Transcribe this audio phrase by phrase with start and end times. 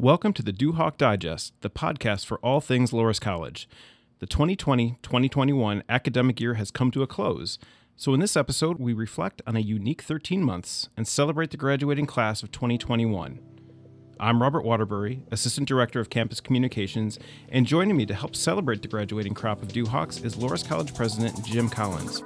[0.00, 3.68] Welcome to the Duhawk Digest, the podcast for all things Loras College.
[4.20, 7.58] The 2020 2021 academic year has come to a close,
[7.96, 12.06] so in this episode, we reflect on a unique 13 months and celebrate the graduating
[12.06, 13.40] class of 2021.
[14.20, 17.18] I'm Robert Waterbury, Assistant Director of Campus Communications,
[17.48, 21.44] and joining me to help celebrate the graduating crop of Duhawks is Loras College President
[21.44, 22.22] Jim Collins.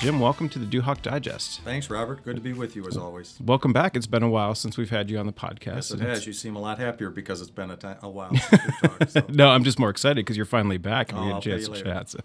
[0.00, 1.60] Jim, welcome to the Duhawk Digest.
[1.60, 2.24] Thanks, Robert.
[2.24, 3.38] Good to be with you as always.
[3.44, 3.94] Welcome back.
[3.94, 5.74] It's been a while since we've had you on the podcast.
[5.74, 6.26] Yes, it has.
[6.26, 9.10] You seem a lot happier because it's been a, time, a while since we talked.
[9.10, 9.22] So.
[9.28, 11.42] no, I'm just more excited because you're finally back and Oh, we had I'll a
[11.42, 12.08] chance to chat.
[12.08, 12.18] So,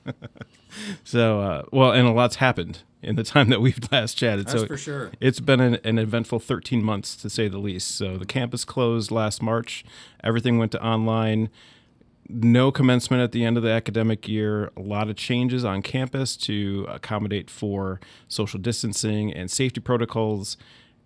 [1.04, 4.48] so, uh, well, and a lot's happened in the time that we've last chatted.
[4.48, 5.12] That's so for sure.
[5.20, 7.92] It's been an, an eventful 13 months to say the least.
[7.98, 9.84] So the campus closed last March.
[10.24, 11.50] Everything went to online.
[12.28, 14.72] No commencement at the end of the academic year.
[14.76, 20.58] A lot of changes on campus to accommodate for social distancing and safety protocols.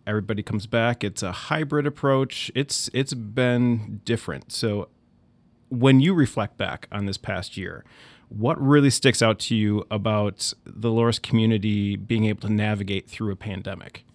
[0.07, 1.03] Everybody comes back.
[1.03, 2.51] It's a hybrid approach.
[2.55, 4.51] It's it's been different.
[4.53, 4.87] So
[5.67, 7.83] when you reflect back on this past year,
[8.29, 13.31] what really sticks out to you about the Loras community being able to navigate through
[13.31, 14.05] a pandemic?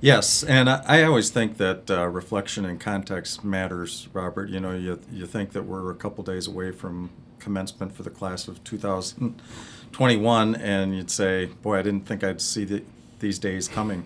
[0.00, 4.50] Yes, and I, I always think that uh, reflection and context matters, Robert.
[4.50, 8.10] You know, you, you think that we're a couple days away from commencement for the
[8.10, 12.82] class of 2021, and you'd say, boy, I didn't think I'd see the,
[13.20, 14.04] these days coming.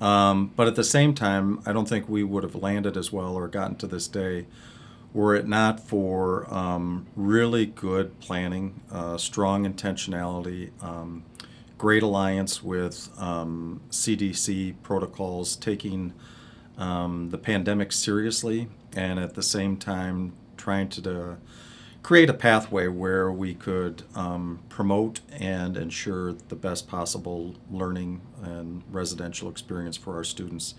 [0.00, 3.34] Um, but at the same time, I don't think we would have landed as well
[3.34, 4.46] or gotten to this day
[5.12, 11.24] were it not for um, really good planning, uh, strong intentionality, um,
[11.78, 16.12] great alliance with um, CDC protocols, taking
[16.76, 21.36] um, the pandemic seriously, and at the same time trying to uh,
[22.02, 28.82] create a pathway where we could um, promote and ensure the best possible learning and
[28.90, 30.74] residential experience for our students.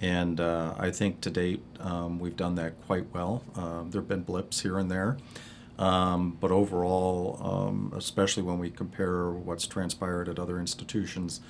[0.00, 3.42] And uh, I think to date um, we've done that quite well.
[3.54, 5.16] Um, there have been blips here and there,
[5.78, 11.40] um, but overall, um, especially when we compare what's transpired at other institutions,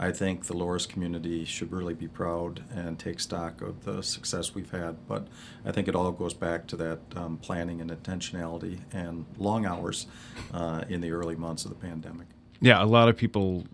[0.00, 4.54] I think the Loras community should really be proud and take stock of the success
[4.54, 5.08] we've had.
[5.08, 5.26] But
[5.64, 10.06] I think it all goes back to that um, planning and intentionality and long hours
[10.54, 12.28] uh, in the early months of the pandemic.
[12.60, 13.64] Yeah, a lot of people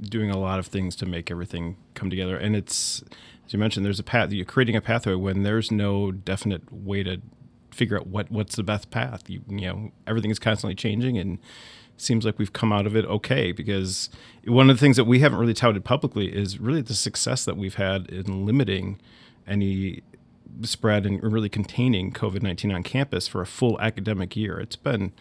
[0.00, 3.02] doing a lot of things to make everything come together, and it's
[3.46, 4.32] as you mentioned, there's a path.
[4.32, 7.20] You're creating a pathway when there's no definite way to
[7.72, 9.28] figure out what what's the best path.
[9.28, 11.38] You, you know, everything is constantly changing, and
[11.96, 13.52] seems like we've come out of it okay.
[13.52, 14.08] Because
[14.46, 17.56] one of the things that we haven't really touted publicly is really the success that
[17.56, 19.00] we've had in limiting
[19.46, 20.02] any
[20.62, 24.58] spread and really containing COVID nineteen on campus for a full academic year.
[24.60, 25.12] It's been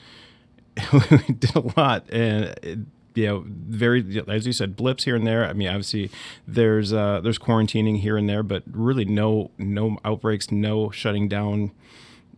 [0.94, 2.80] we did a lot and it,
[3.14, 6.10] you know very as you said blips here and there i mean obviously
[6.48, 11.72] there's uh there's quarantining here and there but really no no outbreaks no shutting down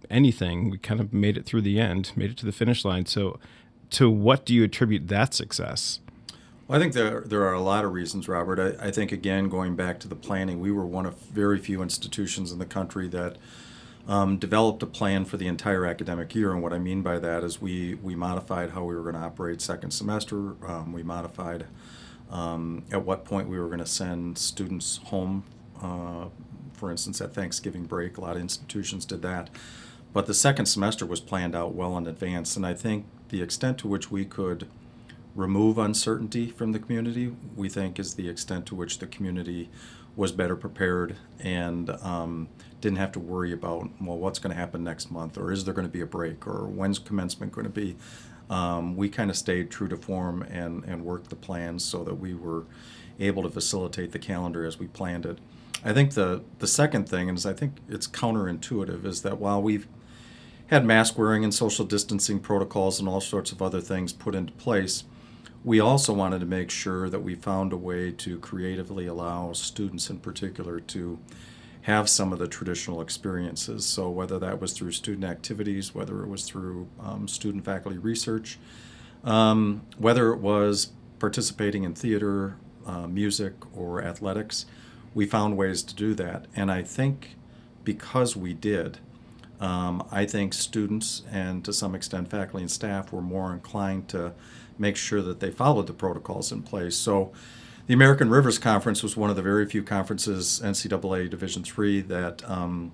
[0.10, 3.06] anything we kind of made it through the end made it to the finish line
[3.06, 3.40] so
[3.90, 6.00] to what do you attribute that success
[6.68, 8.58] Well, I think there, there are a lot of reasons, Robert.
[8.58, 11.82] I, I think, again, going back to the planning, we were one of very few
[11.82, 13.38] institutions in the country that
[14.08, 16.52] um, developed a plan for the entire academic year.
[16.52, 19.22] And what I mean by that is we, we modified how we were going to
[19.22, 20.56] operate second semester.
[20.66, 21.66] Um, we modified
[22.30, 25.44] um, at what point we were going to send students home.
[25.82, 26.30] Uh,
[26.74, 29.50] for instance, at Thanksgiving break, a lot of institutions did that.
[30.14, 32.56] But the second semester was planned out well in advance.
[32.56, 34.68] And I think the extent to which we could
[35.36, 39.70] remove uncertainty from the community, we think is the extent to which the community
[40.16, 42.48] was better prepared and um,
[42.80, 45.74] didn't have to worry about, well, what's going to happen next month, or is there
[45.74, 47.96] going to be a break, or when's commencement going to be.
[48.50, 52.16] Um, we kind of stayed true to form and, and worked the plans so that
[52.16, 52.66] we were
[53.20, 55.40] able to facilitate the calendar as we planned it.
[55.84, 59.88] I think the, the second thing, and I think it's counterintuitive, is that while we've
[60.74, 64.52] had mask wearing and social distancing protocols and all sorts of other things put into
[64.54, 65.04] place,
[65.64, 70.10] we also wanted to make sure that we found a way to creatively allow students
[70.10, 71.20] in particular to
[71.84, 73.86] have some of the traditional experiences.
[73.86, 78.58] So, whether that was through student activities, whether it was through um, student faculty research,
[79.24, 82.58] um, whether it was participating in theater,
[82.88, 84.66] uh, music, or athletics,
[85.14, 86.48] we found ways to do that.
[86.56, 87.36] And I think
[87.84, 89.00] because we did,
[89.64, 94.34] um, I think students and to some extent faculty and staff were more inclined to
[94.78, 96.98] make sure that they followed the protocols in place.
[96.98, 97.32] So
[97.88, 102.50] the American Rivers Conference was one of the very few conferences, NCAA Division III, that
[102.50, 102.92] um,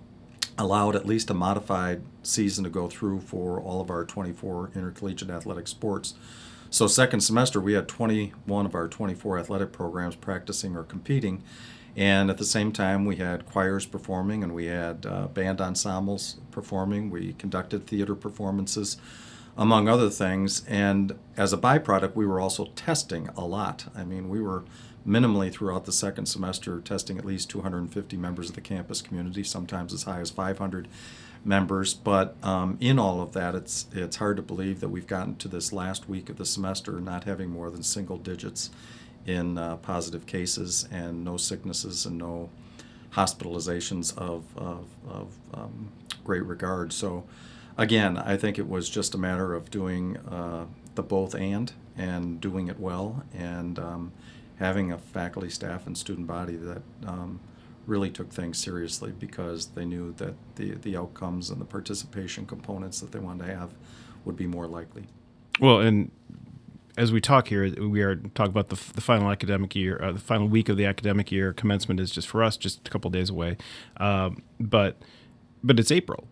[0.59, 5.31] allowed at least a modified season to go through for all of our 24 intercollegiate
[5.31, 6.13] athletic sports.
[6.69, 11.41] So, second semester, we had 21 of our 24 athletic programs practicing or competing.
[11.95, 16.37] And at the same time, we had choirs performing and we had uh, band ensembles
[16.51, 17.09] performing.
[17.09, 18.97] We conducted theater performances,
[19.57, 20.65] among other things.
[20.67, 23.85] And as a byproduct, we were also testing a lot.
[23.95, 24.63] I mean, we were
[25.07, 29.93] minimally throughout the second semester testing at least 250 members of the campus community, sometimes
[29.93, 30.87] as high as 500
[31.43, 31.93] members.
[31.93, 35.47] But um, in all of that, it's it's hard to believe that we've gotten to
[35.47, 38.69] this last week of the semester not having more than single digits
[39.25, 42.49] in uh, positive cases and no sicknesses and no
[43.11, 45.91] hospitalizations of of, of um,
[46.23, 46.93] great regard.
[46.93, 47.25] So.
[47.77, 52.41] Again, I think it was just a matter of doing uh, the both and and
[52.41, 54.11] doing it well and um,
[54.57, 57.39] having a faculty, staff, and student body that um,
[57.87, 62.99] really took things seriously because they knew that the, the outcomes and the participation components
[62.99, 63.71] that they wanted to have
[64.25, 65.05] would be more likely.
[65.59, 66.11] Well, and
[66.99, 70.19] as we talk here, we are talking about the, the final academic year, uh, the
[70.19, 71.53] final week of the academic year.
[71.53, 73.57] Commencement is just for us, just a couple days away,
[73.97, 74.97] um, but
[75.63, 76.27] but it's April,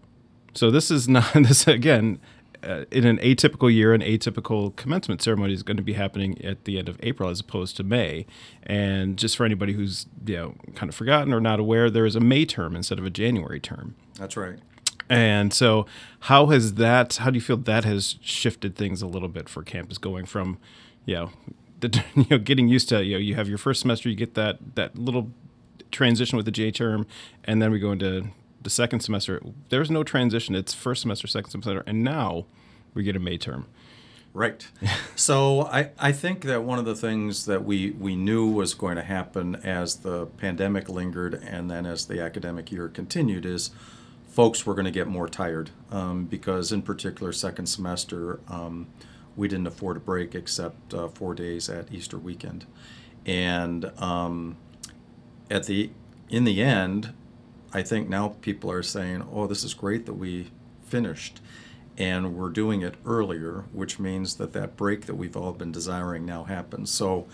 [0.53, 2.19] so this is not this again
[2.63, 6.65] uh, in an atypical year, an atypical commencement ceremony is going to be happening at
[6.65, 8.25] the end of April as opposed to May.
[8.63, 12.15] And just for anybody who's you know kind of forgotten or not aware, there is
[12.15, 13.95] a May term instead of a January term.
[14.15, 14.59] That's right.
[15.09, 15.85] And so,
[16.21, 17.15] how has that?
[17.17, 20.57] How do you feel that has shifted things a little bit for campus, going from,
[21.05, 21.31] you know,
[21.79, 24.33] the, you know, getting used to you know you have your first semester, you get
[24.33, 25.31] that that little
[25.91, 27.07] transition with the J term,
[27.45, 28.27] and then we go into
[28.67, 30.53] the second semester, there's no transition.
[30.53, 32.45] It's first semester, second semester, and now
[32.93, 33.65] we get a May term.
[34.33, 34.67] Right.
[35.15, 38.97] so I, I think that one of the things that we, we knew was going
[38.97, 43.71] to happen as the pandemic lingered and then as the academic year continued is
[44.37, 48.85] folks were going to get more tired um, because, in particular, second semester, um,
[49.35, 52.63] we didn't afford a break except uh, four days at Easter weekend.
[53.25, 54.55] And um,
[55.49, 55.89] at the
[56.29, 57.15] in the end,
[57.73, 60.51] I think now people are saying, oh, this is great that we
[60.83, 61.41] finished.
[61.97, 66.25] And we're doing it earlier, which means that that break that we've all been desiring
[66.25, 66.91] now happens.
[66.91, 67.25] So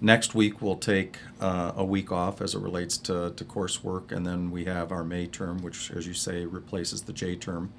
[0.00, 4.24] next week we'll take uh, a week off as it relates to, to coursework, and
[4.24, 7.72] then we have our May term, which, as you say, replaces the J term.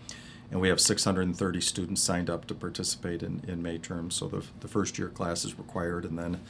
[0.52, 4.12] And we have 630 students signed up to participate in, in May term.
[4.12, 6.42] So the, the first year class is required, and then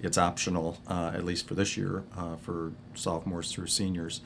[0.00, 4.20] it's optional, uh, at least for this year, uh, for sophomores through seniors.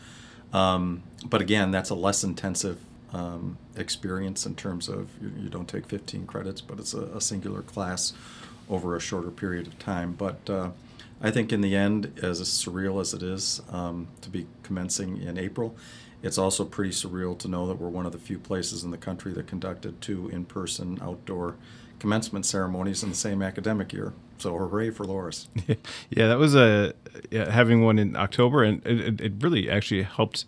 [0.53, 2.79] Um, but again, that's a less intensive
[3.13, 7.21] um, experience in terms of you, you, don't take 15 credits, but it's a, a,
[7.21, 8.15] singular class
[8.71, 10.13] over a shorter period of time.
[10.13, 10.71] But uh,
[11.21, 15.39] I think in the end, as surreal as it is um, to be commencing in
[15.39, 15.77] April,
[16.23, 18.99] it's also pretty surreal to know that we're one of the few places in the
[18.99, 21.57] country that conducted two in person outdoor
[21.99, 24.13] commencement ceremonies in the same academic year.
[24.39, 25.47] So hooray for Loras.
[26.11, 26.95] yeah, that was a
[27.31, 30.47] yeah, having one in October, and it, it really actually helped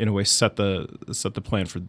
[0.00, 1.82] in a way set the set the plan for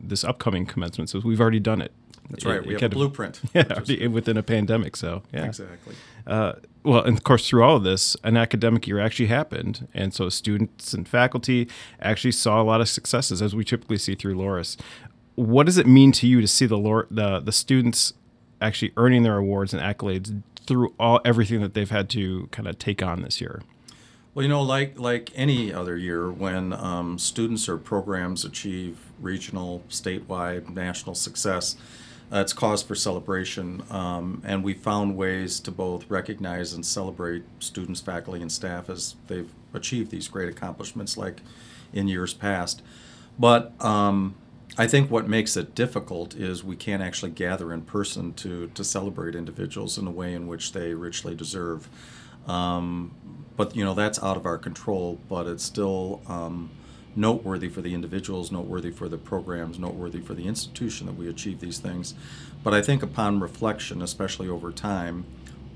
[0.00, 1.10] this upcoming commencement.
[1.10, 1.92] So we've already done it.
[2.30, 2.56] That's right.
[2.56, 3.40] It, we it have a blueprint.
[3.54, 4.96] Yeah, within a pandemic.
[4.96, 5.94] So yeah, exactly.
[6.26, 10.14] Uh, well, and of course, through all of this, an academic year actually happened, and
[10.14, 11.68] so students and faculty
[12.00, 14.78] actually saw a lot of successes, as we typically see through Loras.
[15.34, 18.14] What does it mean to you to see the the the students
[18.62, 22.78] actually earning their awards and accolades through all everything that they've had to kind of
[22.78, 23.60] take on this year?
[24.34, 29.82] Well, you know, like like any other year, when um, students or programs achieve regional,
[29.90, 31.76] statewide, national success,
[32.32, 33.82] uh, it's cause for celebration.
[33.90, 39.16] Um, and we found ways to both recognize and celebrate students, faculty, and staff as
[39.26, 41.42] they've achieved these great accomplishments, like
[41.92, 42.80] in years past.
[43.38, 44.34] But um,
[44.78, 48.82] I think what makes it difficult is we can't actually gather in person to, to
[48.82, 51.86] celebrate individuals in a way in which they richly deserve.
[52.46, 53.14] Um,
[53.56, 55.18] but you know that's out of our control.
[55.28, 56.70] But it's still um,
[57.14, 61.60] noteworthy for the individuals, noteworthy for the programs, noteworthy for the institution that we achieve
[61.60, 62.14] these things.
[62.62, 65.24] But I think upon reflection, especially over time,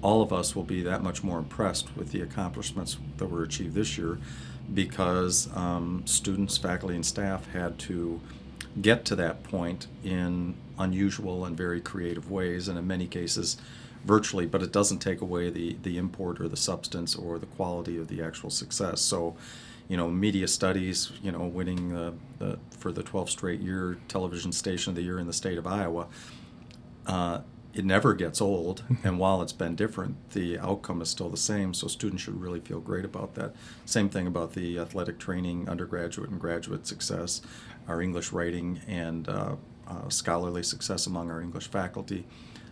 [0.03, 3.75] all of us will be that much more impressed with the accomplishments that were achieved
[3.75, 4.19] this year
[4.73, 8.21] because um, students, faculty, and staff had to
[8.81, 13.57] get to that point in unusual and very creative ways, and in many cases,
[14.07, 17.99] virtually, but it doesn't take away the, the import or the substance or the quality
[17.99, 19.01] of the actual success.
[19.01, 19.37] So,
[19.89, 24.53] you know, media studies, you know, winning the, the for the 12th straight year television
[24.53, 26.07] station of the year in the state of Iowa,
[27.07, 27.41] uh,
[27.75, 31.75] it never gets old, and while it's been different, the outcome is still the same.
[31.75, 33.55] So students should really feel great about that.
[33.85, 37.43] Same thing about the athletic training, undergraduate and graduate success,
[37.87, 42.25] our English writing, and uh, uh, scholarly success among our English faculty.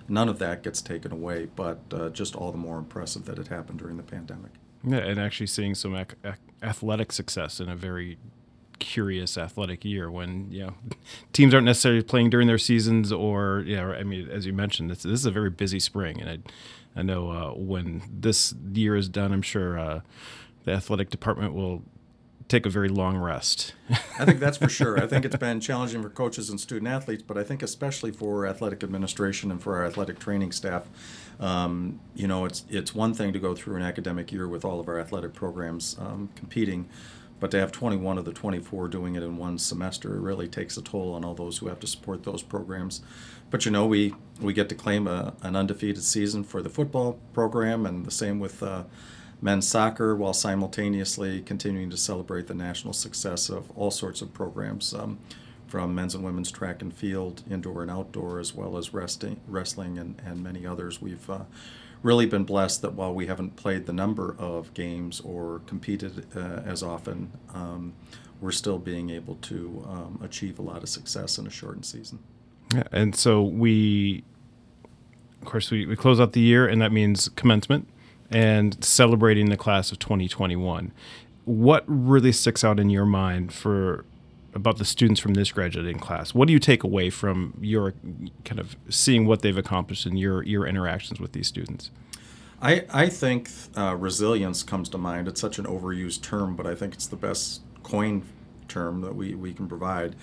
[0.08, 3.48] None of that gets taken away, but uh, just all the more impressive that it
[3.48, 4.52] happened during the pandemic.
[4.86, 6.16] Yeah, and actually seeing some ac-
[6.62, 8.18] athletic success in a very
[8.80, 10.74] curious athletic year when you know
[11.32, 15.04] teams aren't necessarily playing during their seasons or yeah I mean as you mentioned this,
[15.04, 19.08] this is a very busy spring and I I know uh, when this year is
[19.08, 20.00] done I'm sure uh,
[20.64, 21.82] the athletic department will
[22.48, 23.74] take a very long rest.
[24.18, 25.02] I think that's for sure.
[25.02, 28.46] I think it's been challenging for coaches and student athletes, but I think especially for
[28.46, 30.88] athletic administration and for our athletic training staff,
[31.40, 34.78] um, you know, it's it's one thing to go through an academic year with all
[34.78, 36.88] of our athletic programs um, competing,
[37.40, 40.82] but to have 21 of the 24 doing it in one semester really takes a
[40.82, 43.02] toll on all those who have to support those programs.
[43.50, 47.18] But you know, we we get to claim a, an undefeated season for the football
[47.32, 48.84] program, and the same with uh,
[49.44, 54.94] men's soccer, while simultaneously continuing to celebrate the national success of all sorts of programs.
[54.94, 55.18] Um,
[55.66, 59.98] from men's and women's track and field, indoor and outdoor, as well as wrestling, wrestling
[59.98, 61.02] and, and many others.
[61.02, 61.40] We've uh,
[62.00, 66.60] really been blessed that while we haven't played the number of games or competed uh,
[66.64, 67.92] as often, um,
[68.40, 72.20] we're still being able to um, achieve a lot of success in a shortened season.
[72.72, 74.22] Yeah, and so we,
[75.42, 77.88] of course, we, we close out the year, and that means commencement
[78.30, 80.92] and celebrating the class of 2021.
[81.44, 84.04] What really sticks out in your mind for
[84.54, 86.32] about the students from this graduating class?
[86.32, 87.92] What do you take away from your
[88.44, 91.90] kind of seeing what they've accomplished in your your interactions with these students?
[92.62, 95.28] I, I think uh, resilience comes to mind.
[95.28, 98.24] It's such an overused term, but I think it's the best coin
[98.68, 100.16] term that we, we can provide.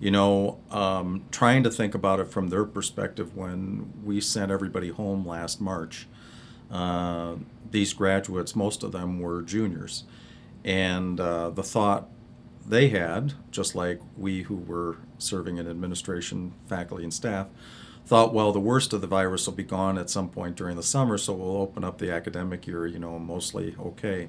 [0.00, 4.88] You know, um, trying to think about it from their perspective when we sent everybody
[4.88, 6.08] home last March,
[6.74, 7.36] uh,
[7.70, 10.04] these graduates, most of them were juniors.
[10.64, 12.08] And uh, the thought
[12.66, 17.46] they had, just like we who were serving in administration, faculty, and staff,
[18.06, 20.82] thought, well, the worst of the virus will be gone at some point during the
[20.82, 24.28] summer, so we'll open up the academic year, you know, mostly okay.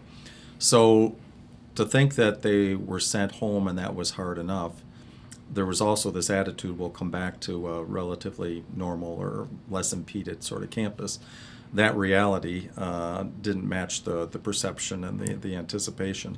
[0.59, 1.15] So
[1.75, 4.83] to think that they were sent home and that was hard enough,
[5.51, 10.43] there was also this attitude we'll come back to a relatively normal or less impeded
[10.43, 11.19] sort of campus.
[11.75, 16.37] That reality uh, didn't match the, the perception and the, the anticipation.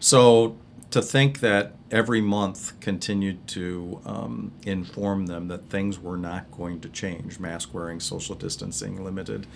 [0.00, 0.56] So
[0.90, 6.80] to think that every month continued to um, inform them that things were not going
[6.80, 9.46] to change mask wearing, social distancing, limited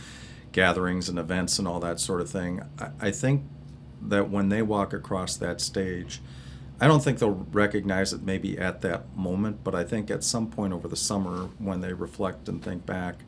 [0.51, 2.63] gatherings and events, and all that sort of thing.
[2.79, 3.45] I, I think
[4.03, 6.21] that when they walk across that stage,
[6.81, 10.49] I don't think they'll recognize it maybe at that moment, but I think at some
[10.49, 13.23] point over the summer when they reflect and think back,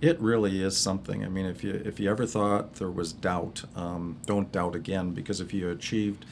[0.00, 1.24] it really is something.
[1.24, 5.12] I mean, if you if you ever thought there was doubt, um, don't doubt again
[5.12, 6.24] because if you achieved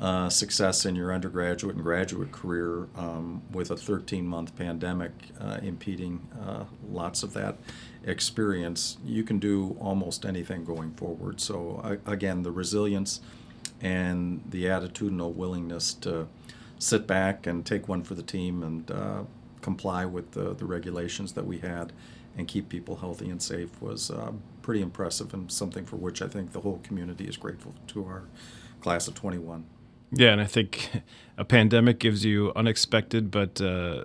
[0.00, 5.58] uh, success in your undergraduate and graduate career um, with a 13 month pandemic uh,
[5.62, 7.56] impeding uh, lots of that
[8.04, 11.40] experience, you can do almost anything going forward.
[11.40, 13.20] So, again, the resilience
[13.80, 16.28] and the attitudinal willingness to
[16.78, 19.22] sit back and take one for the team and uh,
[19.62, 21.92] comply with the, the regulations that we had
[22.36, 26.28] and keep people healthy and safe was uh, pretty impressive and something for which I
[26.28, 28.24] think the whole community is grateful to our
[28.80, 29.64] class of 21.
[30.12, 30.90] Yeah, and I think
[31.38, 34.04] a pandemic gives you unexpected but uh,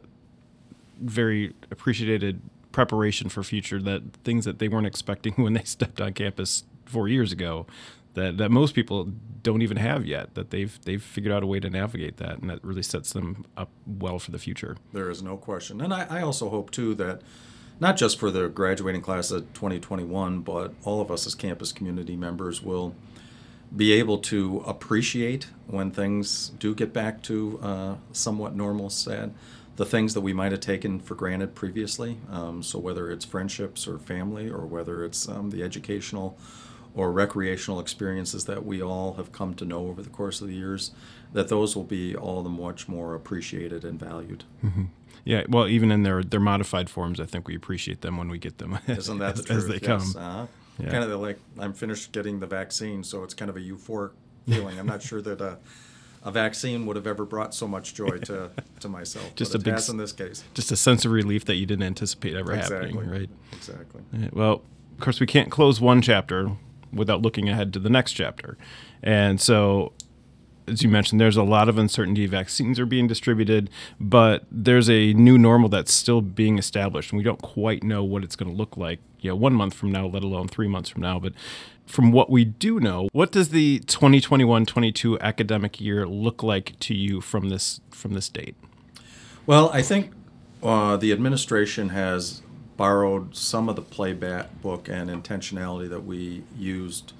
[0.99, 6.13] very appreciated preparation for future that things that they weren't expecting when they stepped on
[6.13, 7.65] campus four years ago
[8.13, 9.09] that, that most people
[9.41, 12.49] don't even have yet that they've they've figured out a way to navigate that and
[12.49, 16.05] that really sets them up well for the future there is no question and I,
[16.09, 17.21] I also hope too that
[17.81, 22.15] not just for the graduating class of 2021 but all of us as campus community
[22.15, 22.95] members will
[23.75, 29.33] be able to appreciate when things do get back to uh, somewhat normal said
[29.77, 33.87] the things that we might have taken for granted previously um, so whether it's friendships
[33.87, 36.37] or family or whether it's um, the educational
[36.93, 40.53] or recreational experiences that we all have come to know over the course of the
[40.53, 40.91] years
[41.31, 44.83] that those will be all the much more appreciated and valued mm-hmm.
[45.23, 48.37] Yeah well even in their their modified forms i think we appreciate them when we
[48.37, 49.57] get them isn't that as, the truth?
[49.57, 50.13] as they yes.
[50.13, 50.47] come uh-huh
[50.81, 50.91] yeah.
[50.91, 54.11] kind of like I'm finished getting the vaccine, so it's kind of a euphoric
[54.47, 54.79] feeling.
[54.79, 55.57] I'm not sure that a,
[56.23, 59.35] a vaccine would have ever brought so much joy to, to myself.
[59.35, 60.43] just a big in this case.
[60.53, 62.91] Just a sense of relief that you didn't anticipate ever exactly.
[62.91, 63.29] happening, right?
[63.53, 64.01] Exactly.
[64.31, 64.61] Well,
[64.93, 66.51] of course, we can't close one chapter
[66.93, 68.57] without looking ahead to the next chapter,
[69.01, 69.93] and so
[70.71, 72.25] as you mentioned, there's a lot of uncertainty.
[72.25, 77.23] Vaccines are being distributed, but there's a new normal that's still being established, and we
[77.23, 78.99] don't quite know what it's going to look like.
[79.19, 81.19] You know, one month from now, let alone three months from now.
[81.19, 81.33] But
[81.85, 87.21] from what we do know, what does the 2021-22 academic year look like to you
[87.21, 88.55] from this from this date?
[89.45, 90.11] Well, I think
[90.63, 92.41] uh, the administration has
[92.77, 97.13] borrowed some of the playbook and intentionality that we used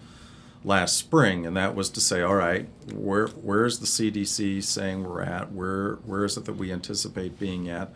[0.64, 5.22] last spring, and that was to say, all right, where where's the CDC saying we're
[5.22, 5.52] at?
[5.52, 7.92] Where where is it that we anticipate being at?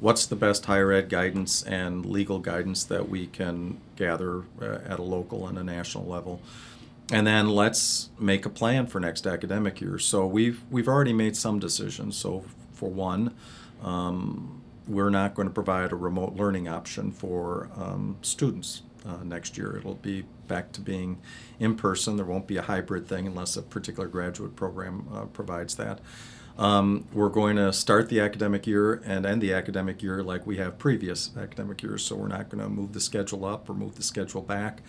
[0.00, 4.98] What's the best higher ed guidance and legal guidance that we can gather uh, at
[4.98, 6.40] a local and a national level?
[7.12, 9.98] And then let's make a plan for next academic year.
[9.98, 12.16] So we've we've already made some decisions.
[12.16, 13.34] So for one,
[13.82, 19.56] um, we're not going to provide a remote learning option for um, students uh, next
[19.56, 19.76] year.
[19.76, 21.20] It'll be back to being
[21.58, 22.16] in person.
[22.16, 26.00] There won't be a hybrid thing unless a particular graduate program uh, provides that.
[26.56, 30.58] Um, we're going to start the academic year and end the academic year like we
[30.58, 33.96] have previous academic years, so we're not going to move the schedule up or move
[33.96, 34.82] the schedule back.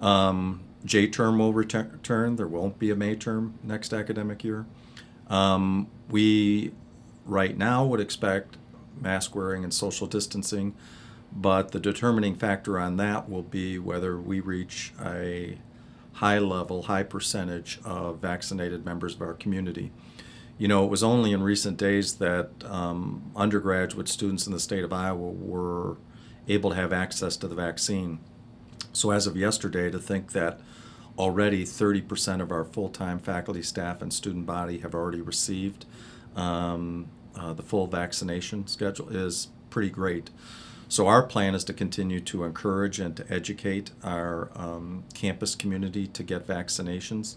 [0.00, 2.36] Um, J term will return.
[2.36, 4.66] There won't be a May term next academic year.
[5.28, 6.72] Um, we
[7.24, 8.56] right now would expect
[9.00, 10.74] mask wearing and social distancing
[11.34, 15.58] but the determining factor on that will be whether we reach a
[16.14, 19.90] high level, high percentage of vaccinated members of our community.
[20.58, 24.84] You know, it was only in recent days that um, undergraduate students in the state
[24.84, 25.96] of Iowa were
[26.46, 28.18] able to have access to the vaccine.
[28.92, 30.60] So, as of yesterday, to think that
[31.18, 35.86] already 30% of our full time faculty, staff, and student body have already received
[36.36, 40.30] um, uh, the full vaccination schedule is pretty great.
[40.92, 46.06] So our plan is to continue to encourage and to educate our um, campus community
[46.08, 47.36] to get vaccinations.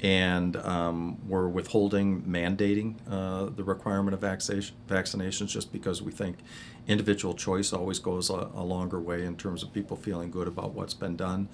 [0.00, 6.38] And um, we're withholding mandating uh, the requirement of vaccination, vaccinations just because we think
[6.88, 10.72] individual choice always goes a, a longer way in terms of people feeling good about
[10.72, 11.48] what's been done.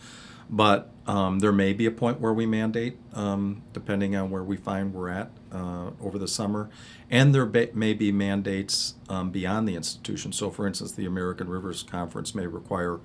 [0.50, 4.56] But um, there may be a point where we mandate, um, depending on where we
[4.56, 6.70] find we're at uh, over the summer.
[7.10, 10.32] And there be, may be mandates um, beyond the institution.
[10.32, 13.00] So, for instance, the American Rivers Conference may require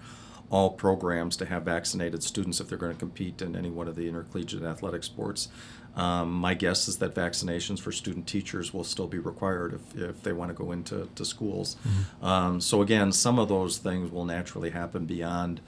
[0.49, 3.95] all programs to have vaccinated students if they're going to compete in any one of
[3.95, 5.49] the intercollegiate athletic sports.
[5.95, 10.23] Um, my guess is that vaccinations for student teachers will still be required if, if
[10.23, 11.75] they want to go into to schools.
[11.87, 12.25] Mm-hmm.
[12.25, 15.61] Um, so, again, some of those things will naturally happen beyond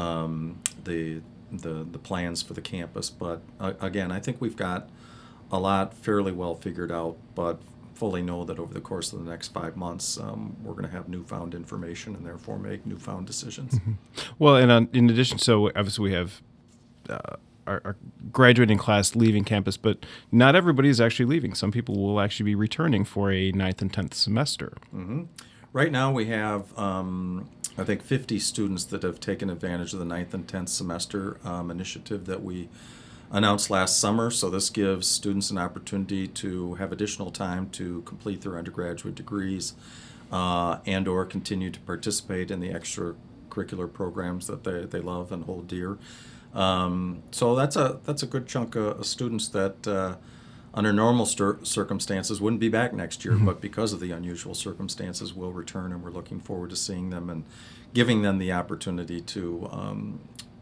[0.00, 1.20] um, the,
[1.52, 3.10] the the plans for the campus.
[3.10, 4.88] But uh, again, I think we've got
[5.50, 7.60] a lot fairly well figured out, but
[7.94, 10.90] fully know that over the course of the next five months, um, we're going to
[10.90, 13.74] have newfound information and therefore make newfound decisions.
[13.74, 13.92] Mm-hmm.
[14.38, 16.42] Well, and on, in addition, so obviously we have.
[17.08, 17.36] Uh,
[17.66, 17.96] our, our,
[18.32, 21.54] graduating class leaving campus, but not everybody is actually leaving.
[21.54, 24.72] Some people will actually be returning for a ninth and tenth semester.
[24.94, 25.24] Mm-hmm.
[25.72, 30.04] Right now, we have um, I think 50 students that have taken advantage of the
[30.04, 32.68] ninth and 10th semester um, initiative that we
[33.30, 34.30] announced last summer.
[34.30, 39.74] So this gives students an opportunity to have additional time to complete their undergraduate degrees
[40.32, 45.44] uh, and or continue to participate in the extracurricular programs that they, they love and
[45.44, 45.98] hold dear.
[46.54, 50.16] Um, so that's a that's a good chunk of, of students that uh,
[50.72, 53.46] under normal stir- circumstances wouldn't be back next year, mm-hmm.
[53.46, 57.28] but because of the unusual circumstances, will return, and we're looking forward to seeing them
[57.28, 57.44] and
[57.92, 60.20] giving them the opportunity to um,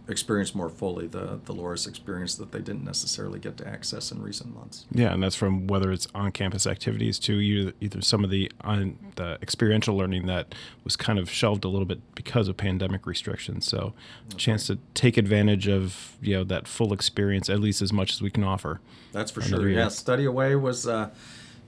[0.09, 4.23] experience more fully the the Loras experience that they didn't necessarily get to access in
[4.23, 4.87] recent months.
[4.91, 8.51] Yeah, and that's from whether it's on campus activities to either, either some of the
[8.63, 13.07] on the experiential learning that was kind of shelved a little bit because of pandemic
[13.07, 13.67] restrictions.
[13.67, 13.93] So,
[14.31, 14.79] a chance right.
[14.79, 18.31] to take advantage of you know that full experience at least as much as we
[18.31, 18.81] can offer.
[19.13, 19.69] That's for sure.
[19.69, 19.79] Year.
[19.79, 20.87] Yeah, study away was.
[20.87, 21.11] Uh,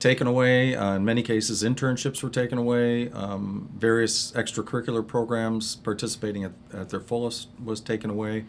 [0.01, 0.75] taken away.
[0.75, 3.11] Uh, in many cases, internships were taken away.
[3.11, 8.47] Um, various extracurricular programs participating at, at, their fullest was taken away.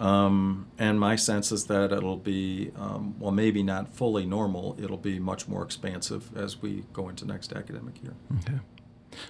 [0.00, 4.96] Um, and my sense is that it'll be, um, well, maybe not fully normal, it'll
[4.96, 8.14] be much more expansive as we go into next academic year.
[8.38, 8.58] Okay.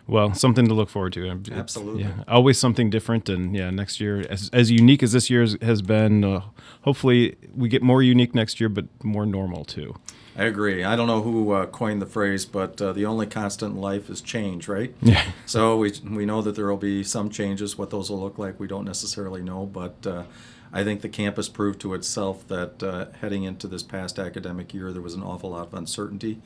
[0.07, 1.31] Well, something to look forward to.
[1.31, 2.05] It's, Absolutely.
[2.05, 3.29] Yeah, always something different.
[3.29, 6.41] And yeah, next year, as, as unique as this year has been, uh,
[6.83, 9.95] hopefully we get more unique next year, but more normal too.
[10.37, 10.83] I agree.
[10.83, 14.11] I don't know who uh, coined the phrase, but uh, the only constant in life
[14.11, 14.95] is change, right?
[15.03, 15.23] Yeah.
[15.47, 17.79] So we, we know that there will be some changes.
[17.79, 19.65] What those will look like, we don't necessarily know.
[19.67, 20.25] But uh,
[20.73, 24.93] I think the campus proved to itself that uh, heading into this past academic year,
[24.93, 26.41] there was an awful lot of uncertainty.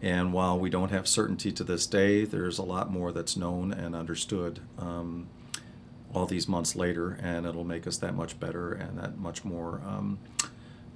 [0.00, 3.72] And while we don't have certainty to this day, there's a lot more that's known
[3.72, 5.28] and understood um,
[6.12, 9.80] all these months later, and it'll make us that much better and that much more.
[9.86, 10.18] Um,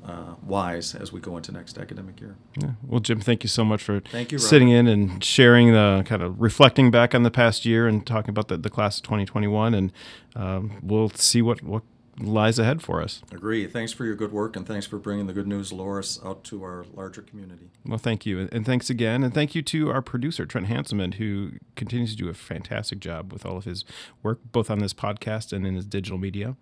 [0.05, 2.37] uh, wise as we go into next academic year.
[2.57, 2.73] Yeah.
[2.83, 6.23] Well, Jim, thank you so much for Thank you, sitting in and sharing the kind
[6.23, 9.75] of reflecting back on the past year and talking about the, the class of 2021.
[9.75, 9.93] And
[10.35, 11.83] um, we'll see what, what
[12.21, 13.23] lies ahead for us.
[13.33, 13.67] Agree.
[13.67, 16.63] Thanks for your good work and thanks for bringing the good news, Loras, out to
[16.63, 17.71] our larger community.
[17.85, 18.49] Well, thank you.
[18.51, 19.23] And thanks again.
[19.23, 23.33] And thank you to our producer, Trent Hanselman, who continues to do a fantastic job
[23.33, 23.85] with all of his
[24.23, 26.57] work, both on this podcast and in his digital media.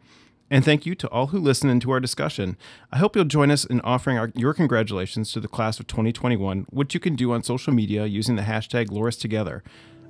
[0.51, 2.57] And thank you to all who listen into our discussion.
[2.93, 6.67] I hope you'll join us in offering our, your congratulations to the class of 2021,
[6.71, 9.63] which you can do on social media using the hashtag LorasTogether.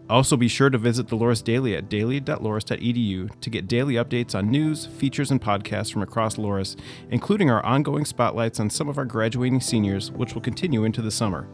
[0.08, 4.50] Also, be sure to visit the Loras Daily at daily.loras.edu to get daily updates on
[4.50, 6.76] news, features, and podcasts from across Loras,
[7.10, 11.10] including our ongoing spotlights on some of our graduating seniors, which will continue into the
[11.10, 11.48] summer.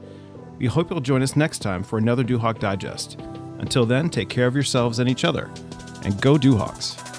[0.58, 3.18] We hope you'll join us next time for another Duhawk Digest.
[3.58, 5.50] Until then, take care of yourselves and each other,
[6.04, 7.11] and go Duhawks!